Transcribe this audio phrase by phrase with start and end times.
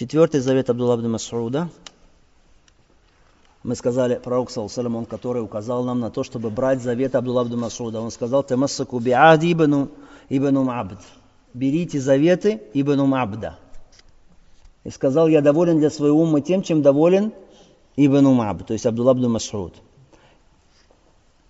[0.00, 1.68] Четвертый завет Абдулла ибн Мас'уда.
[3.62, 7.64] Мы сказали, пророк, саллаллаху он, который указал нам на то, чтобы брать завет Абдулла ибн
[7.64, 8.00] Мас'уда.
[8.00, 9.90] Он сказал, «Тамассаку би'ади ибн,
[10.30, 11.00] ибн Мабд».
[11.52, 13.58] Берите заветы ибн Мабда.
[14.84, 17.34] И сказал, я доволен для своего ума тем, чем доволен
[17.96, 19.74] Ибн Умаб, то есть Абдулла ибн Масуд.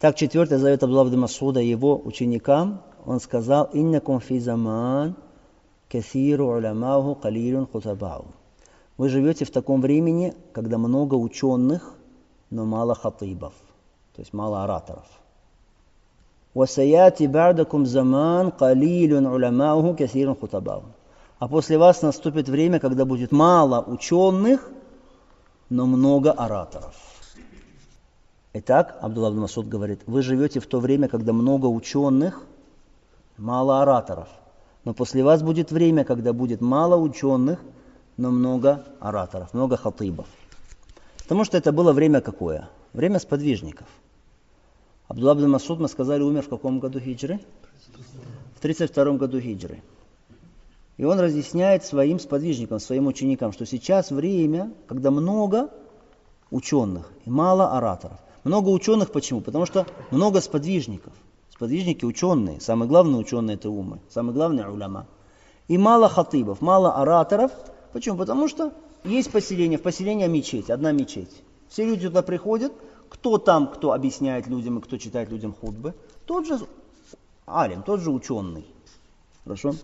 [0.01, 5.15] Так, четвертый завет Абдулла ибн Масуда его ученикам, он сказал, «Иннакум фи заман
[5.89, 8.40] каthиру улямаху калилюн хутабау».
[9.00, 11.94] Вы живете в таком времени, когда много ученых,
[12.50, 13.54] но мало хатыбов,
[14.16, 15.08] то есть мало ораторов.
[16.56, 20.84] وَسَيَاتِ بَعْدَكُمْ زَمَانْ قَلِيلٌ عُلَمَاؤُهُ كَثِيرٌ خُطَبَاهُ
[21.38, 24.70] а после вас наступит время, когда будет мало ученых,
[25.70, 26.96] но много ораторов.
[28.54, 32.42] Итак, Абдулла Масуд говорит, вы живете в то время, когда много ученых,
[33.38, 34.30] мало ораторов.
[34.86, 37.60] Но после вас будет время, когда будет мало ученых,
[38.21, 40.27] но много ораторов, много хатыбов.
[41.23, 42.69] Потому что это было время какое?
[42.93, 43.89] Время сподвижников.
[45.09, 47.41] Абдулла Масуд, мы сказали, умер в каком году хиджры?
[48.57, 49.83] В 32 году хиджры.
[50.99, 55.71] И он разъясняет своим сподвижникам, своим ученикам, что сейчас время, когда много
[56.51, 58.19] ученых и мало ораторов.
[58.45, 59.41] Много ученых почему?
[59.41, 61.15] Потому что много сподвижников.
[61.49, 65.07] Сподвижники ученые, самые главные ученые это умы, самые главные уляма.
[65.69, 67.51] И мало хатыбов, мало ораторов.
[67.93, 68.17] Почему?
[68.17, 68.73] Потому что
[69.05, 71.43] есть поселение, в поселении мечеть, одна мечеть.
[71.69, 72.73] Все люди туда приходят,
[73.09, 75.95] кто там, кто объясняет людям и кто читает людям худбы,
[76.27, 76.61] тот же
[77.47, 78.65] алим, тот же ученый.
[79.45, 79.75] Хорошо?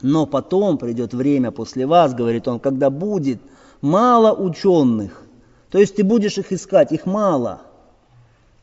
[0.00, 3.40] Но потом придет время после вас, говорит он, когда будет
[3.80, 5.22] мало ученых.
[5.70, 7.62] То есть ты будешь их искать, их мало.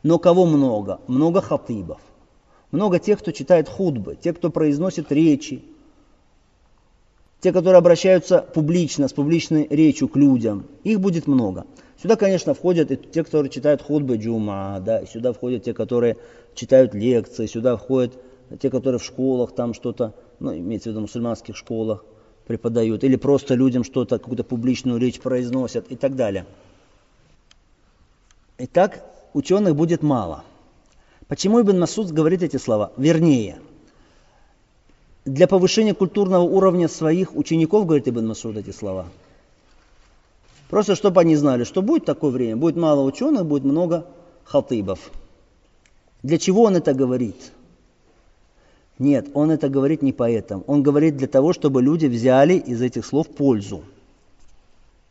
[0.02, 1.00] Но кого много?
[1.06, 2.00] Много хатыбов.
[2.70, 5.62] Много тех, кто читает худбы, те, кто произносит речи,
[7.46, 10.66] те, которые обращаются публично, с публичной речью к людям.
[10.82, 11.64] Их будет много.
[12.02, 16.16] Сюда, конечно, входят и те, которые читают худбы джума, да, и сюда входят те, которые
[16.56, 18.14] читают лекции, сюда входят
[18.60, 22.04] те, которые в школах там что-то ну, имеется в виду мусульманских школах,
[22.48, 26.46] преподают, или просто людям что-то, какую-то публичную речь произносят и так далее.
[28.58, 29.04] Итак,
[29.34, 30.42] ученых будет мало.
[31.28, 32.90] Почему Ибн Масуд говорит эти слова?
[32.96, 33.60] Вернее,
[35.26, 39.06] для повышения культурного уровня своих учеников, говорит Ибн Масуд эти слова.
[40.70, 44.06] Просто чтобы они знали, что будет такое время, будет мало ученых, будет много
[44.44, 45.10] хатыбов.
[46.22, 47.52] Для чего он это говорит?
[48.98, 50.64] Нет, он это говорит не поэтому.
[50.66, 53.82] Он говорит для того, чтобы люди взяли из этих слов пользу.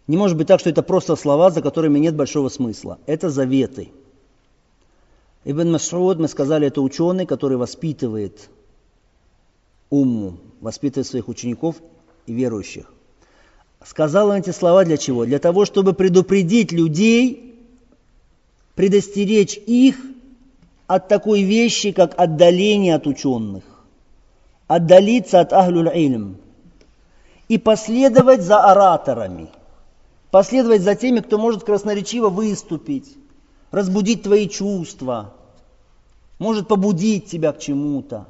[0.07, 2.99] Не может быть так, что это просто слова, за которыми нет большого смысла.
[3.05, 3.89] Это заветы.
[5.43, 8.49] Ибн Мас'уд, мы сказали, это ученый, который воспитывает
[10.01, 11.77] умму, воспитывает своих учеников
[12.27, 12.91] и верующих.
[13.83, 15.25] Сказал он эти слова для чего?
[15.25, 17.55] Для того, чтобы предупредить людей,
[18.73, 19.97] предостеречь их
[20.87, 23.63] от такой вещи, как отдаление от ученых
[24.67, 26.37] отдалиться от ахлюль ильм
[27.47, 29.49] и последовать за ораторами,
[30.31, 33.15] последовать за теми, кто может красноречиво выступить,
[33.71, 35.33] разбудить твои чувства,
[36.39, 38.27] может побудить тебя к чему-то.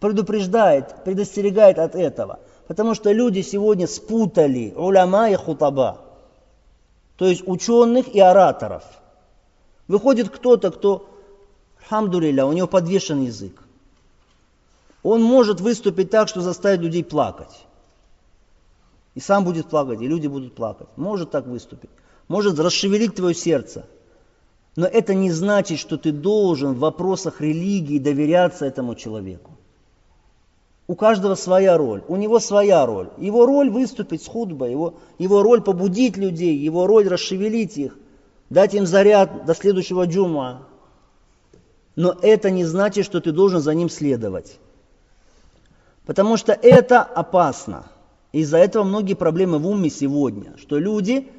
[0.00, 2.40] Предупреждает, предостерегает от этого.
[2.66, 6.00] Потому что люди сегодня спутали уляма и хутаба,
[7.16, 8.84] то есть ученых и ораторов.
[9.86, 11.08] Выходит кто-то, кто,
[11.88, 13.62] хамдулиля, у него подвешен язык
[15.02, 17.66] он может выступить так, что заставит людей плакать.
[19.14, 20.88] И сам будет плакать, и люди будут плакать.
[20.96, 21.90] Может так выступить.
[22.28, 23.86] Может расшевелить твое сердце.
[24.76, 29.52] Но это не значит, что ты должен в вопросах религии доверяться этому человеку.
[30.88, 33.10] У каждого своя роль, у него своя роль.
[33.18, 37.98] Его роль выступить с худбой, его, его роль побудить людей, его роль расшевелить их,
[38.48, 40.66] дать им заряд до следующего джума.
[41.94, 44.58] Но это не значит, что ты должен за ним следовать.
[46.06, 47.84] Потому что это опасно.
[48.32, 51.30] Из-за этого многие проблемы в уме сегодня, что люди,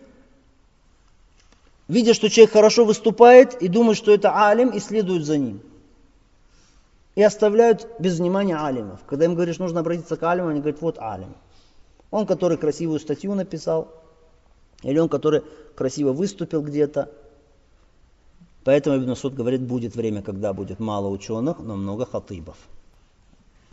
[1.88, 5.62] видя, что человек хорошо выступает и думают, что это алим, и следуют за ним.
[7.20, 9.02] И оставляют без внимания алимов.
[9.06, 11.36] Когда им говоришь, нужно обратиться к алиму, они говорят, вот алим.
[12.12, 13.90] Он, который красивую статью написал,
[14.84, 15.42] или он, который
[15.76, 17.12] красиво выступил где-то.
[18.64, 22.56] Поэтому Ибн Суд говорит, будет время, когда будет мало ученых, но много хатыбов.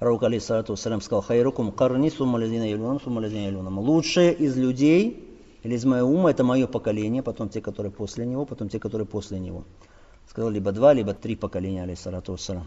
[0.00, 3.78] Пророк, алейхиссалату вассалям, сказал, хайрукум карни юлунам, сумма лазина юлунам.
[3.78, 8.44] Лучшие из людей, или из моего ума, это мое поколение, потом те, которые после него,
[8.44, 9.62] потом те, которые после него.
[10.28, 12.66] Сказал, либо два, либо три поколения, алейхиссалату вассалям.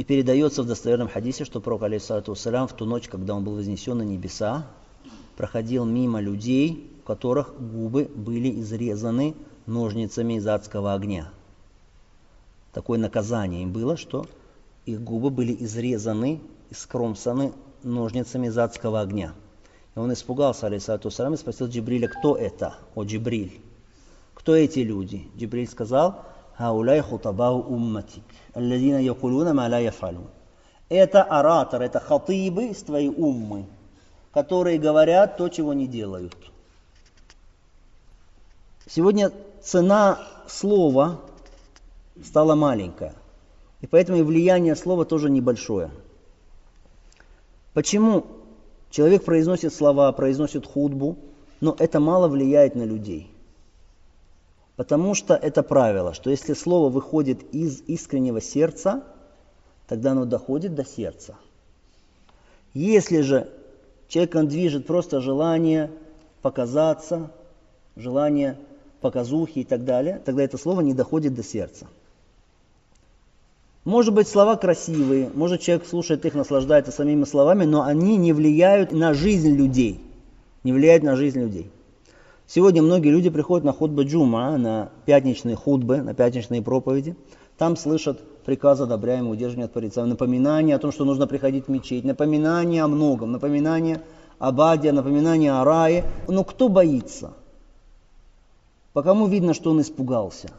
[0.00, 3.56] И передается в достоверном хадисе, что пророк, алейхиссалату вассалям, в ту ночь, когда он был
[3.56, 4.66] вознесен на небеса,
[5.36, 9.34] проходил мимо людей, у которых губы были изрезаны
[9.66, 11.30] ножницами из адского огня.
[12.72, 14.24] Такое наказание им было, что
[14.86, 17.52] их губы были изрезаны и скромсаны
[17.82, 19.34] ножницами из адского огня.
[19.96, 23.60] И он испугался, алейсалату салам, и спросил Джибриля, кто это, о Джибриль?
[24.32, 25.28] Кто эти люди?
[25.36, 26.24] Джибриль сказал,
[26.60, 28.22] «Хауляй хутабау умматик,
[28.54, 30.26] алладина якулуна ма ла яфалун».
[30.90, 33.64] Это оратор, это хатыбы из твоей уммы,
[34.30, 36.36] которые говорят то, чего не делают.
[38.86, 40.18] Сегодня цена
[40.48, 41.20] слова
[42.22, 43.14] стала маленькая.
[43.80, 45.90] И поэтому и влияние слова тоже небольшое.
[47.72, 48.26] Почему
[48.90, 51.16] человек произносит слова, произносит худбу,
[51.62, 53.30] но это мало влияет на людей?
[54.80, 59.04] Потому что это правило, что если слово выходит из искреннего сердца,
[59.86, 61.34] тогда оно доходит до сердца.
[62.72, 63.50] Если же
[64.08, 65.90] человеком движет просто желание
[66.40, 67.30] показаться,
[67.94, 68.56] желание
[69.02, 71.86] показухи и так далее, тогда это слово не доходит до сердца.
[73.84, 78.92] Может быть, слова красивые, может, человек слушает их, наслаждается самими словами, но они не влияют
[78.92, 80.00] на жизнь людей.
[80.64, 81.70] Не влияют на жизнь людей.
[82.52, 87.14] Сегодня многие люди приходят на худбы джума, на пятничные худбы, на пятничные проповеди.
[87.56, 92.04] Там слышат приказы одобряемые, удерживания от порицания, напоминание о том, что нужно приходить в мечеть,
[92.04, 94.02] напоминание о многом, напоминание
[94.40, 96.04] об аде, напоминание о рае.
[96.26, 97.34] Но кто боится?
[98.94, 100.50] По кому видно, что он испугался?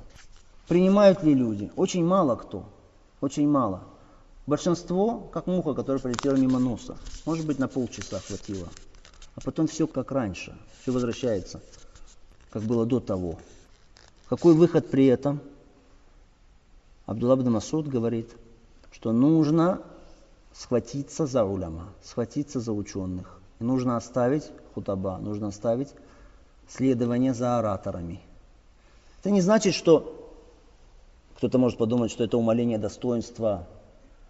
[0.70, 1.74] Принимают ли люди?
[1.76, 2.64] Очень мало кто.
[3.20, 3.84] Очень мало.
[4.48, 6.96] Большинство, как муха, которая полетела мимо носа.
[7.26, 8.70] Может быть, на полчаса хватило.
[9.36, 10.56] А потом все как раньше.
[10.82, 11.62] Все возвращается,
[12.52, 13.36] как было до того.
[14.30, 15.42] Какой выход при этом?
[17.06, 18.30] Абдулла бн Масуд говорит,
[18.92, 19.82] что нужно
[20.54, 23.40] схватиться за уляма, схватиться за ученых.
[23.60, 25.90] И нужно оставить хутаба, нужно оставить
[26.68, 28.22] следование за ораторами.
[29.20, 30.18] Это не значит, что
[31.38, 33.68] кто-то может подумать, что это умаление достоинства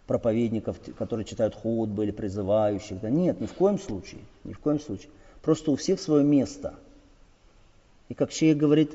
[0.07, 2.99] проповедников, которые читают худбы или призывающих.
[3.01, 5.09] Да нет, ни в коем случае, ни в коем случае.
[5.41, 6.75] Просто у всех свое место.
[8.11, 8.91] И как шейх говорит,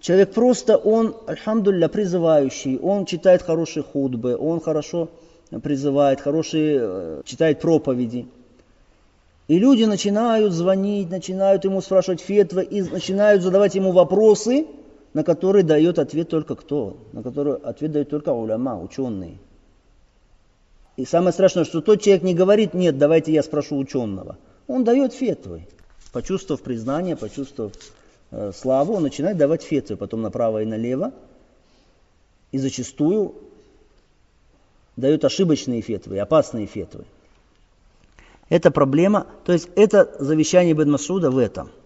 [0.00, 5.10] человек просто, он, альхамдулля, призывающий, он читает хорошие худбы, он хорошо
[5.62, 8.26] призывает, хорошие, э, читает проповеди.
[9.46, 14.66] И люди начинают звонить, начинают ему спрашивать фетвы и начинают задавать ему вопросы–
[15.12, 16.96] на который дает ответ только кто?
[17.12, 19.38] На который ответ дает только уляма, ученые.
[20.96, 24.36] И самое страшное, что тот человек не говорит, нет, давайте я спрошу ученого.
[24.66, 25.66] Он дает фетвы.
[26.14, 27.72] Почувствовав признание, почувствовав
[28.30, 31.12] э, славу, он начинает давать фетвы, потом направо и налево.
[32.52, 33.34] И зачастую
[34.96, 37.04] дает ошибочные фетвы, опасные фетвы.
[38.48, 41.70] Это проблема, то есть это завещание Бен Масуда в этом–